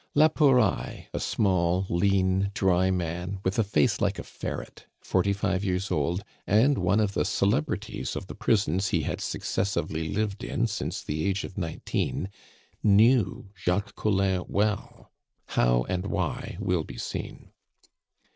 La 0.15 0.27
Pouraille, 0.29 1.05
a 1.13 1.19
small, 1.19 1.85
lean, 1.87 2.49
dry 2.55 2.89
man, 2.89 3.39
with 3.45 3.59
a 3.59 3.63
face 3.63 4.01
like 4.01 4.17
a 4.17 4.23
ferret, 4.23 4.87
forty 4.99 5.31
five 5.31 5.63
years 5.63 5.91
old, 5.91 6.23
and 6.47 6.79
one 6.79 6.99
of 6.99 7.13
the 7.13 7.23
celebrities 7.23 8.15
of 8.15 8.25
the 8.25 8.33
prisons 8.33 8.87
he 8.87 9.03
had 9.03 9.21
successively 9.21 10.07
lived 10.09 10.43
in 10.43 10.65
since 10.65 11.03
the 11.03 11.23
age 11.27 11.43
of 11.43 11.55
nineteen, 11.55 12.29
knew 12.81 13.51
Jacques 13.55 13.93
Collin 13.93 14.43
well, 14.47 15.11
how 15.49 15.83
and 15.83 16.07
why 16.07 16.57
will 16.59 16.83
be 16.83 16.97
seen. 16.97 17.51